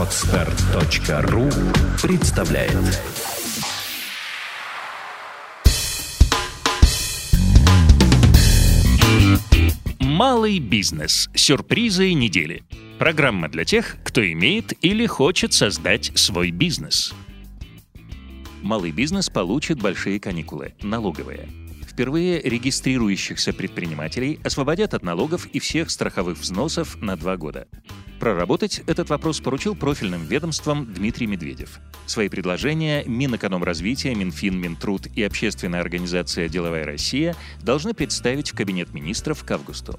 Отстар.ру 0.00 1.50
представляет 2.00 2.72
Малый 10.00 10.58
бизнес. 10.58 11.28
Сюрпризы 11.34 12.14
недели. 12.14 12.64
Программа 12.98 13.50
для 13.50 13.66
тех, 13.66 13.98
кто 14.02 14.26
имеет 14.32 14.72
или 14.82 15.04
хочет 15.04 15.52
создать 15.52 16.12
свой 16.14 16.50
бизнес. 16.50 17.12
Малый 18.62 18.92
бизнес 18.92 19.28
получит 19.28 19.82
большие 19.82 20.18
каникулы, 20.18 20.72
налоговые. 20.80 21.46
Впервые 21.86 22.40
регистрирующихся 22.40 23.52
предпринимателей 23.52 24.40
освободят 24.44 24.94
от 24.94 25.02
налогов 25.02 25.44
и 25.44 25.58
всех 25.58 25.90
страховых 25.90 26.38
взносов 26.38 26.96
на 27.02 27.16
два 27.16 27.36
года. 27.36 27.68
Проработать 28.20 28.82
этот 28.86 29.08
вопрос 29.08 29.40
поручил 29.40 29.74
профильным 29.74 30.26
ведомствам 30.26 30.84
Дмитрий 30.92 31.26
Медведев. 31.26 31.80
Свои 32.04 32.28
предложения 32.28 33.02
Минэкономразвития, 33.06 34.14
Минфин, 34.14 34.60
Минтруд 34.60 35.06
и 35.16 35.22
общественная 35.22 35.80
организация 35.80 36.50
«Деловая 36.50 36.84
Россия» 36.84 37.34
должны 37.62 37.94
представить 37.94 38.50
в 38.50 38.54
Кабинет 38.54 38.92
министров 38.92 39.42
к 39.42 39.50
августу. 39.50 39.98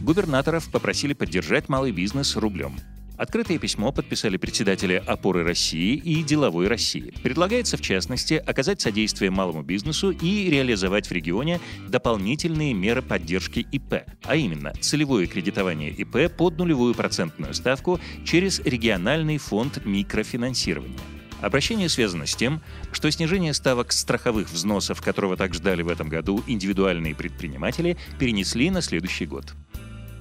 Губернаторов 0.00 0.70
попросили 0.70 1.14
поддержать 1.14 1.68
малый 1.68 1.90
бизнес 1.90 2.36
рублем. 2.36 2.76
Открытое 3.18 3.58
письмо 3.58 3.90
подписали 3.90 4.36
председатели 4.36 5.02
«Опоры 5.04 5.42
России» 5.42 5.96
и 5.96 6.22
«Деловой 6.22 6.68
России». 6.68 7.12
Предлагается, 7.20 7.76
в 7.76 7.80
частности, 7.80 8.34
оказать 8.34 8.80
содействие 8.80 9.32
малому 9.32 9.62
бизнесу 9.62 10.12
и 10.12 10.48
реализовать 10.48 11.08
в 11.08 11.12
регионе 11.12 11.60
дополнительные 11.88 12.74
меры 12.74 13.02
поддержки 13.02 13.66
ИП, 13.72 14.04
а 14.22 14.36
именно 14.36 14.72
целевое 14.80 15.26
кредитование 15.26 15.90
ИП 15.90 16.32
под 16.36 16.58
нулевую 16.58 16.94
процентную 16.94 17.54
ставку 17.54 17.98
через 18.24 18.60
региональный 18.60 19.38
фонд 19.38 19.84
микрофинансирования. 19.84 21.00
Обращение 21.40 21.88
связано 21.88 22.26
с 22.26 22.36
тем, 22.36 22.62
что 22.92 23.10
снижение 23.10 23.52
ставок 23.52 23.92
страховых 23.92 24.48
взносов, 24.50 25.02
которого 25.02 25.36
так 25.36 25.54
ждали 25.54 25.82
в 25.82 25.88
этом 25.88 26.08
году 26.08 26.42
индивидуальные 26.46 27.16
предприниматели, 27.16 27.96
перенесли 28.20 28.70
на 28.70 28.80
следующий 28.80 29.26
год. 29.26 29.54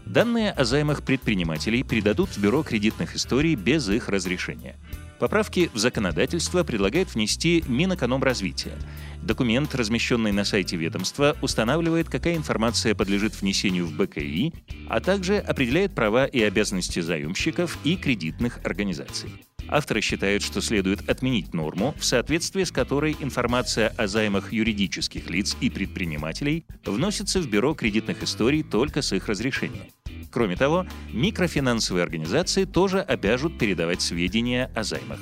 Данные 0.10 0.52
о 0.52 0.64
займах 0.64 1.04
предпринимателей 1.04 1.84
передадут 1.84 2.30
в 2.30 2.42
Бюро 2.42 2.64
кредитных 2.64 3.16
историй 3.16 3.56
без 3.56 3.90
их 3.90 4.08
разрешения. 4.08 4.78
Поправки 5.20 5.70
в 5.74 5.78
законодательство 5.78 6.64
предлагает 6.64 7.14
внести 7.14 7.64
Минэкономразвития. 7.68 8.78
Документ, 9.22 9.76
размещенный 9.76 10.32
на 10.32 10.46
сайте 10.46 10.78
ведомства, 10.78 11.36
устанавливает, 11.42 12.08
какая 12.08 12.38
информация 12.38 12.96
подлежит 12.96 13.42
внесению 13.42 13.86
в 13.86 13.98
БКИ, 13.98 14.54
а 14.88 15.02
также 15.02 15.40
определяет 15.40 15.94
права 15.94 16.26
и 16.26 16.42
обязанности 16.42 17.02
заемщиков 17.02 17.78
и 17.84 17.98
кредитных 17.98 18.60
организаций. 18.64 19.30
Авторы 19.70 20.00
считают, 20.02 20.44
что 20.44 20.62
следует 20.62 21.10
отменить 21.10 21.54
норму, 21.54 21.94
в 22.00 22.06
соответствии 22.06 22.64
с 22.64 22.72
которой 22.72 23.18
информация 23.20 23.90
о 23.90 24.08
займах 24.08 24.54
юридических 24.54 25.30
лиц 25.30 25.58
и 25.60 25.70
предпринимателей 25.70 26.66
вносится 26.86 27.42
в 27.42 27.50
Бюро 27.50 27.74
кредитных 27.74 28.24
историй 28.24 28.64
только 28.64 29.02
с 29.02 29.12
их 29.14 29.28
разрешения. 29.28 29.90
Кроме 30.32 30.56
того, 30.56 30.86
микрофинансовые 31.12 32.04
организации 32.04 32.66
тоже 32.66 33.02
обяжут 33.02 33.58
передавать 33.58 34.02
сведения 34.02 34.72
о 34.76 34.84
займах. 34.84 35.20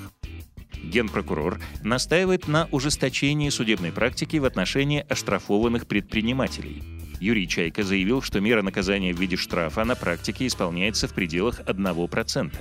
Генпрокурор 0.84 1.60
настаивает 1.84 2.48
на 2.48 2.68
ужесточении 2.72 3.50
судебной 3.50 3.92
практики 3.92 4.38
в 4.38 4.46
отношении 4.46 5.06
оштрафованных 5.08 5.88
предпринимателей. 5.88 6.84
Юрий 7.20 7.48
Чайка 7.48 7.84
заявил, 7.84 8.22
что 8.22 8.40
мера 8.40 8.62
наказания 8.62 9.14
в 9.14 9.20
виде 9.20 9.36
штрафа 9.36 9.84
на 9.84 9.96
практике 9.96 10.48
исполняется 10.48 11.08
в 11.08 11.14
пределах 11.14 11.62
1%. 11.62 12.54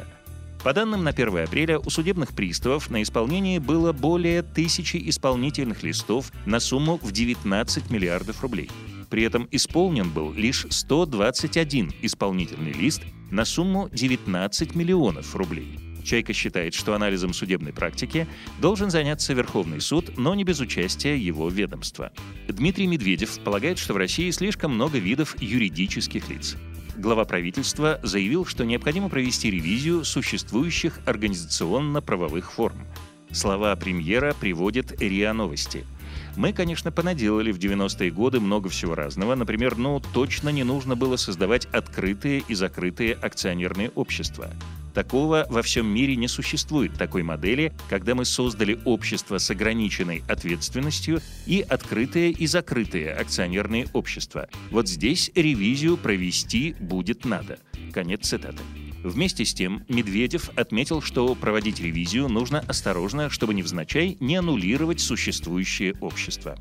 По 0.62 0.72
данным 0.72 1.04
на 1.04 1.10
1 1.10 1.36
апреля, 1.44 1.78
у 1.78 1.90
судебных 1.90 2.34
приставов 2.34 2.88
на 2.90 3.02
исполнении 3.02 3.58
было 3.58 3.92
более 3.92 4.42
тысячи 4.42 4.96
исполнительных 5.10 5.82
листов 5.82 6.32
на 6.46 6.60
сумму 6.60 6.98
в 7.02 7.12
19 7.12 7.90
миллиардов 7.90 8.40
рублей. 8.42 8.70
При 9.14 9.22
этом 9.22 9.46
исполнен 9.52 10.10
был 10.10 10.32
лишь 10.32 10.66
121 10.68 11.92
исполнительный 12.02 12.72
лист 12.72 13.02
на 13.30 13.44
сумму 13.44 13.88
19 13.92 14.74
миллионов 14.74 15.36
рублей. 15.36 15.78
Чайка 16.02 16.32
считает, 16.32 16.74
что 16.74 16.94
анализом 16.94 17.32
судебной 17.32 17.72
практики 17.72 18.26
должен 18.60 18.90
заняться 18.90 19.32
Верховный 19.32 19.80
суд, 19.80 20.18
но 20.18 20.34
не 20.34 20.42
без 20.42 20.58
участия 20.58 21.16
его 21.16 21.48
ведомства. 21.48 22.10
Дмитрий 22.48 22.88
Медведев 22.88 23.38
полагает, 23.38 23.78
что 23.78 23.94
в 23.94 23.98
России 23.98 24.32
слишком 24.32 24.74
много 24.74 24.98
видов 24.98 25.40
юридических 25.40 26.28
лиц. 26.28 26.56
Глава 26.96 27.24
правительства 27.24 28.00
заявил, 28.02 28.44
что 28.44 28.64
необходимо 28.64 29.08
провести 29.08 29.48
ревизию 29.48 30.04
существующих 30.04 30.98
организационно-правовых 31.06 32.50
форм. 32.50 32.84
Слова 33.30 33.76
премьера 33.76 34.34
приводит 34.40 35.00
РИА 35.00 35.32
Новости– 35.34 35.86
мы, 36.36 36.52
конечно, 36.52 36.90
понаделали 36.90 37.52
в 37.52 37.58
90-е 37.58 38.10
годы 38.10 38.40
много 38.40 38.68
всего 38.68 38.94
разного. 38.94 39.34
Например, 39.34 39.76
ну, 39.76 40.00
точно 40.12 40.48
не 40.48 40.64
нужно 40.64 40.96
было 40.96 41.16
создавать 41.16 41.66
открытые 41.66 42.42
и 42.48 42.54
закрытые 42.54 43.14
акционерные 43.14 43.90
общества. 43.90 44.50
Такого 44.94 45.46
во 45.50 45.62
всем 45.62 45.86
мире 45.86 46.14
не 46.14 46.28
существует 46.28 46.94
такой 46.94 47.24
модели, 47.24 47.72
когда 47.90 48.14
мы 48.14 48.24
создали 48.24 48.78
общество 48.84 49.38
с 49.38 49.50
ограниченной 49.50 50.22
ответственностью 50.28 51.20
и 51.46 51.60
открытые 51.60 52.30
и 52.30 52.46
закрытые 52.46 53.12
акционерные 53.12 53.88
общества. 53.92 54.48
Вот 54.70 54.88
здесь 54.88 55.32
ревизию 55.34 55.96
провести 55.96 56.76
будет 56.78 57.24
надо. 57.24 57.58
Конец 57.92 58.28
цитаты. 58.28 58.62
Вместе 59.04 59.44
с 59.44 59.52
тем, 59.52 59.84
Медведев 59.86 60.48
отметил, 60.56 61.02
что 61.02 61.34
проводить 61.34 61.78
ревизию 61.78 62.26
нужно 62.26 62.60
осторожно, 62.60 63.28
чтобы 63.28 63.52
невзначай 63.52 64.16
не 64.18 64.36
аннулировать 64.36 64.98
существующее 64.98 65.94
общество. 66.00 66.56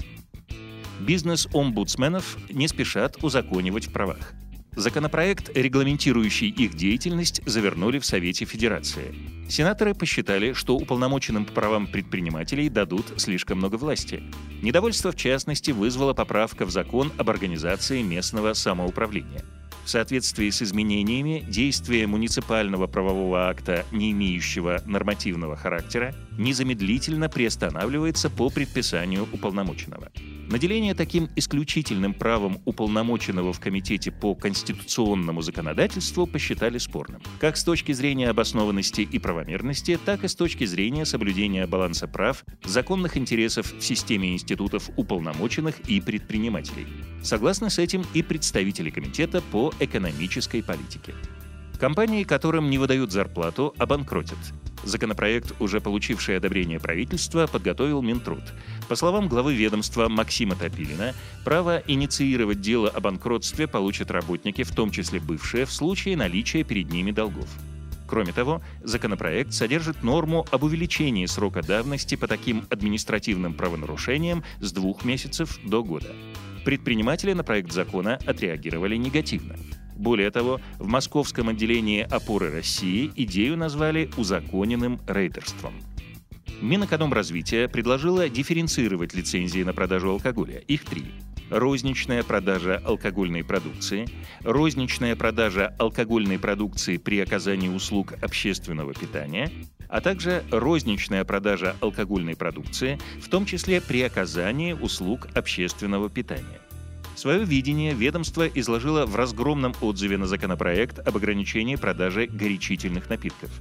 Бизнес-омбудсменов 0.99 2.37
не 2.49 2.67
спешат 2.67 3.23
узаконивать 3.23 3.87
в 3.87 3.93
правах. 3.93 4.33
Законопроект, 4.75 5.55
регламентирующий 5.55 6.49
их 6.49 6.73
деятельность, 6.73 7.41
завернули 7.45 7.99
в 7.99 8.05
Совете 8.05 8.43
Федерации. 8.43 9.15
Сенаторы 9.47 9.93
посчитали, 9.93 10.51
что 10.51 10.75
уполномоченным 10.75 11.45
по 11.45 11.53
правам 11.53 11.87
предпринимателей 11.87 12.67
дадут 12.67 13.05
слишком 13.21 13.59
много 13.59 13.75
власти. 13.75 14.21
Недовольство, 14.61 15.13
в 15.13 15.15
частности, 15.15 15.71
вызвала 15.71 16.13
поправка 16.13 16.65
в 16.65 16.71
закон 16.71 17.13
об 17.17 17.29
организации 17.29 18.01
местного 18.01 18.53
самоуправления– 18.53 19.45
в 19.85 19.89
соответствии 19.89 20.49
с 20.49 20.61
изменениями, 20.61 21.45
действие 21.47 22.07
муниципального 22.07 22.87
правового 22.87 23.49
акта, 23.49 23.85
не 23.91 24.11
имеющего 24.11 24.81
нормативного 24.85 25.55
характера, 25.55 26.15
незамедлительно 26.37 27.29
приостанавливается 27.29 28.29
по 28.29 28.49
предписанию 28.49 29.27
уполномоченного. 29.31 30.11
Наделение 30.49 30.93
таким 30.93 31.29
исключительным 31.35 32.13
правом 32.13 32.61
уполномоченного 32.65 33.53
в 33.53 33.59
Комитете 33.59 34.11
по 34.11 34.35
конституционному 34.35 35.41
законодательству 35.41 36.27
посчитали 36.27 36.77
спорным. 36.77 37.21
Как 37.39 37.57
с 37.57 37.63
точки 37.63 37.91
зрения 37.93 38.29
обоснованности 38.29 39.01
и 39.01 39.19
правомерности, 39.19 39.97
так 40.03 40.23
и 40.23 40.27
с 40.27 40.35
точки 40.35 40.65
зрения 40.65 41.05
соблюдения 41.05 41.65
баланса 41.65 42.07
прав, 42.07 42.43
законных 42.63 43.17
интересов 43.17 43.73
в 43.73 43.81
системе 43.81 44.33
институтов 44.33 44.89
уполномоченных 44.97 45.79
и 45.87 46.01
предпринимателей. 46.01 46.87
Согласны 47.23 47.69
с 47.69 47.79
этим 47.79 48.05
и 48.13 48.21
представители 48.21 48.89
Комитета 48.89 49.41
по 49.41 49.73
экономической 49.79 50.61
политике. 50.61 51.15
Компании, 51.79 52.25
которым 52.25 52.69
не 52.69 52.77
выдают 52.77 53.13
зарплату, 53.13 53.73
обанкротят. 53.77 54.37
Законопроект, 54.83 55.53
уже 55.61 55.79
получивший 55.79 56.35
одобрение 56.35 56.81
правительства, 56.81 57.47
подготовил 57.47 58.01
Минтруд. 58.01 58.43
По 58.89 58.95
словам 58.95 59.29
главы 59.29 59.55
ведомства 59.55 60.09
Максима 60.09 60.57
Топилина, 60.57 61.13
право 61.45 61.81
инициировать 61.87 62.59
дело 62.59 62.89
о 62.89 62.99
банкротстве 62.99 63.67
получат 63.67 64.11
работники, 64.11 64.63
в 64.63 64.75
том 64.75 64.91
числе 64.91 65.21
бывшие, 65.21 65.65
в 65.65 65.71
случае 65.71 66.17
наличия 66.17 66.63
перед 66.63 66.91
ними 66.91 67.11
долгов. 67.11 67.47
Кроме 68.05 68.33
того, 68.33 68.61
законопроект 68.83 69.53
содержит 69.53 70.03
норму 70.03 70.45
об 70.51 70.63
увеличении 70.63 71.25
срока 71.25 71.61
давности 71.61 72.15
по 72.15 72.27
таким 72.27 72.67
административным 72.69 73.53
правонарушениям 73.53 74.43
с 74.59 74.73
двух 74.73 75.05
месяцев 75.05 75.57
до 75.63 75.83
года. 75.83 76.13
Предприниматели 76.65 77.33
на 77.33 77.43
проект 77.43 77.71
закона 77.71 78.19
отреагировали 78.25 78.95
негативно. 78.95 79.55
Более 79.95 80.31
того, 80.31 80.59
в 80.79 80.87
московском 80.87 81.49
отделении 81.49 82.01
«Опоры 82.01 82.51
России» 82.51 83.11
идею 83.15 83.57
назвали 83.57 84.09
узаконенным 84.17 84.99
рейдерством. 85.07 85.73
Минэкономразвития 86.61 87.67
предложила 87.67 88.29
дифференцировать 88.29 89.13
лицензии 89.13 89.63
на 89.63 89.73
продажу 89.73 90.11
алкоголя. 90.11 90.59
Их 90.59 90.85
три. 90.85 91.05
Розничная 91.49 92.23
продажа 92.23 92.81
алкогольной 92.85 93.43
продукции, 93.43 94.07
розничная 94.41 95.15
продажа 95.15 95.75
алкогольной 95.77 96.39
продукции 96.39 96.97
при 96.97 97.19
оказании 97.19 97.67
услуг 97.67 98.13
общественного 98.21 98.93
питания, 98.93 99.51
а 99.93 100.01
также 100.01 100.43
розничная 100.49 101.23
продажа 101.23 101.75
алкогольной 101.79 102.35
продукции, 102.35 102.97
в 103.21 103.29
том 103.29 103.45
числе 103.45 103.79
при 103.79 104.01
оказании 104.01 104.73
услуг 104.73 105.27
общественного 105.35 106.09
питания. 106.09 106.59
Свое 107.15 107.45
видение 107.45 107.93
ведомство 107.93 108.47
изложило 108.47 109.05
в 109.05 109.15
разгромном 109.15 109.75
отзыве 109.81 110.17
на 110.17 110.25
законопроект 110.25 110.97
об 110.97 111.15
ограничении 111.15 111.75
продажи 111.75 112.25
горячительных 112.25 113.07
напитков. 113.07 113.51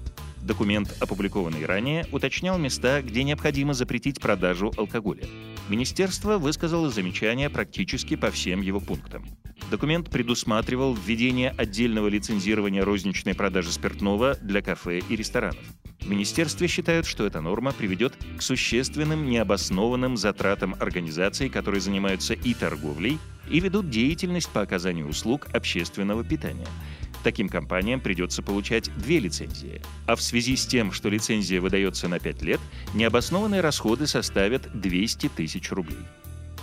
Документ, 0.40 0.96
опубликованный 1.00 1.66
ранее, 1.66 2.06
уточнял 2.12 2.56
места, 2.56 3.02
где 3.02 3.24
необходимо 3.24 3.74
запретить 3.74 4.18
продажу 4.18 4.72
алкоголя. 4.78 5.24
Министерство 5.68 6.38
высказало 6.38 6.88
замечания 6.88 7.50
практически 7.50 8.16
по 8.16 8.30
всем 8.30 8.62
его 8.62 8.80
пунктам. 8.80 9.26
Документ 9.70 10.08
предусматривал 10.08 10.94
введение 10.94 11.50
отдельного 11.50 12.08
лицензирования 12.08 12.82
розничной 12.82 13.34
продажи 13.34 13.70
спиртного 13.70 14.38
для 14.40 14.62
кафе 14.62 15.02
и 15.06 15.14
ресторанов. 15.14 15.62
В 16.02 16.08
министерстве 16.08 16.66
считают, 16.68 17.06
что 17.06 17.26
эта 17.26 17.40
норма 17.40 17.72
приведет 17.72 18.14
к 18.36 18.42
существенным 18.42 19.28
необоснованным 19.30 20.16
затратам 20.16 20.74
организаций, 20.80 21.48
которые 21.48 21.80
занимаются 21.80 22.34
и 22.34 22.54
торговлей, 22.54 23.18
и 23.48 23.60
ведут 23.60 23.88
деятельность 23.88 24.48
по 24.50 24.62
оказанию 24.62 25.08
услуг 25.08 25.48
общественного 25.52 26.24
питания– 26.24 26.68
Таким 27.22 27.48
компаниям 27.48 28.00
придется 28.00 28.42
получать 28.42 28.90
две 28.96 29.20
лицензии. 29.20 29.80
А 30.06 30.16
в 30.16 30.22
связи 30.22 30.56
с 30.56 30.66
тем, 30.66 30.92
что 30.92 31.08
лицензия 31.08 31.60
выдается 31.60 32.08
на 32.08 32.18
5 32.18 32.42
лет, 32.42 32.60
необоснованные 32.94 33.60
расходы 33.60 34.06
составят 34.06 34.68
200 34.74 35.28
тысяч 35.28 35.70
рублей. 35.70 35.98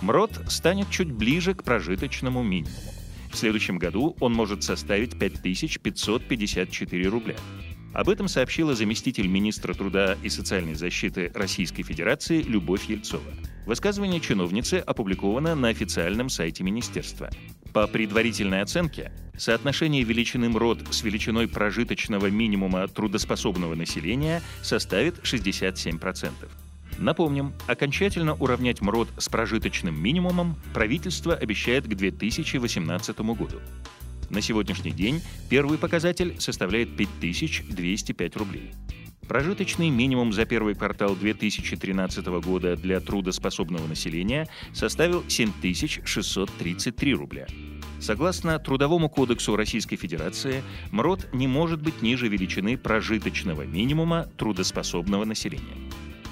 МРОД 0.02 0.50
станет 0.50 0.90
чуть 0.90 1.10
ближе 1.10 1.54
к 1.54 1.62
прожиточному 1.62 2.42
минимуму. 2.42 2.94
В 3.32 3.36
следующем 3.36 3.78
году 3.78 4.16
он 4.20 4.34
может 4.34 4.62
составить 4.62 5.18
5554 5.18 7.08
рубля. 7.08 7.36
Об 7.92 8.08
этом 8.08 8.28
сообщила 8.28 8.74
заместитель 8.74 9.26
министра 9.26 9.74
труда 9.74 10.16
и 10.22 10.28
социальной 10.28 10.74
защиты 10.74 11.32
Российской 11.34 11.82
Федерации 11.82 12.40
Любовь 12.40 12.88
Ельцова. 12.88 13.32
Высказывание 13.66 14.20
чиновницы 14.20 14.74
опубликовано 14.74 15.54
на 15.54 15.68
официальном 15.68 16.28
сайте 16.28 16.62
министерства. 16.62 17.30
По 17.72 17.86
предварительной 17.88 18.62
оценке, 18.62 19.12
соотношение 19.36 20.04
величины 20.04 20.48
МРОД 20.48 20.94
с 20.94 21.02
величиной 21.02 21.48
прожиточного 21.48 22.26
минимума 22.26 22.86
трудоспособного 22.86 23.74
населения 23.74 24.40
составит 24.62 25.18
67%. 25.24 26.30
Напомним, 26.98 27.54
окончательно 27.66 28.34
уравнять 28.34 28.80
МРОД 28.80 29.08
с 29.18 29.28
прожиточным 29.28 30.00
минимумом 30.00 30.56
правительство 30.74 31.34
обещает 31.34 31.86
к 31.86 31.94
2018 31.94 33.18
году. 33.20 33.60
На 34.30 34.40
сегодняшний 34.40 34.92
день 34.92 35.20
первый 35.48 35.76
показатель 35.76 36.36
составляет 36.38 36.96
5205 36.96 38.36
рублей. 38.36 38.72
Прожиточный 39.26 39.90
минимум 39.90 40.32
за 40.32 40.44
первый 40.44 40.74
квартал 40.74 41.14
2013 41.14 42.26
года 42.40 42.76
для 42.76 43.00
трудоспособного 43.00 43.86
населения 43.86 44.48
составил 44.72 45.24
7633 45.28 47.14
рубля. 47.14 47.46
Согласно 48.00 48.58
Трудовому 48.58 49.08
кодексу 49.08 49.56
Российской 49.56 49.96
Федерации, 49.96 50.62
МРОД 50.90 51.32
не 51.34 51.46
может 51.46 51.82
быть 51.82 52.00
ниже 52.00 52.28
величины 52.28 52.78
прожиточного 52.78 53.62
минимума 53.62 54.28
трудоспособного 54.36 55.24
населения. 55.24 55.76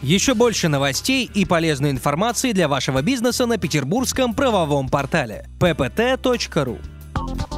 Еще 0.02 0.34
больше 0.34 0.68
новостей 0.68 1.28
и 1.32 1.44
полезной 1.44 1.90
информации 1.90 2.52
для 2.52 2.68
вашего 2.68 3.02
бизнеса 3.02 3.46
на 3.46 3.58
петербургском 3.58 4.34
правовом 4.34 4.88
портале 4.88 5.46
ppt.ru 5.58 6.78